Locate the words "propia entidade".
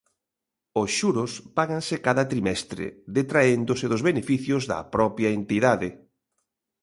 4.95-5.89